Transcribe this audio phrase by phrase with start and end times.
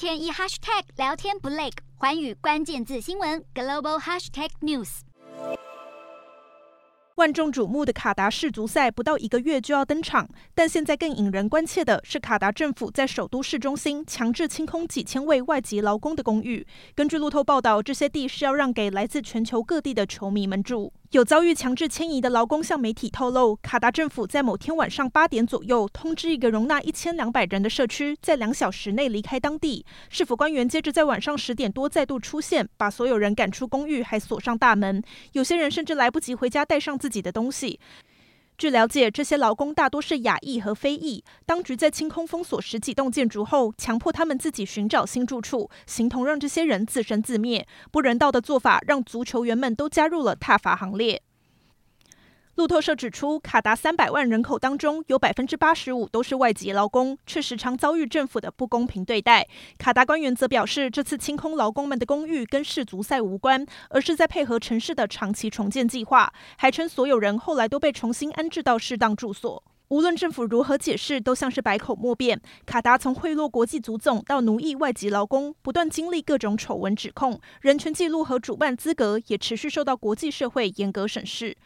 [0.00, 1.68] 天一 hashtag 聊天不累，
[1.98, 5.00] 寰宇关键字新闻 global hashtag news。
[7.16, 16.66] 万众瞩目的卡达世足赛不到一个月就要登场，但现在更引人关切的是，卡达政府在首都市中心强制清空几千位外籍劳工的公寓。
[16.94, 20.94] 根据路透报道，这些地是要让给来自全球各地的球迷们住。
[21.10, 29.84] 有遭遇强制迁移的劳工向媒体透露，卡达政府在某天晚上八点左右通知一个容纳一千两百人的社区，在两小时内离开当地。
[30.08, 35.02] 市府官员接着在晚上十点多再度出现，把所有人赶出公寓，还锁上大门。
[35.32, 37.80] 有些人甚至来不及回家带上自己的东西。
[38.60, 41.24] 据了解，这些劳工大多是亚裔和非裔。
[41.46, 47.66] 当局在清空封锁十几栋建筑后，强迫他们自己寻找新住处，形同让这些人自生自灭。
[47.90, 51.22] 不人道的做法让足球员们都加入了踏伐行列。
[52.60, 59.48] 路透社指出，卡达三百万人口当中有百分之八十五都是外籍劳工，却时常遭遇政府的不公平对待。
[59.78, 69.64] 卡达官员则表示，这次清空劳工们的公寓跟世足赛无关，而是在配合城市的长期重建计划，还称所有人后来都被重新安置到适当住所。
[69.88, 72.38] 无论政府如何解释，都像是百口莫辩。
[72.66, 81.56] 卡达从贿赂国际足总到奴役外籍劳工，不断经历各种丑闻指控，人权记录和主办资格也持续受到国际社会严格审视。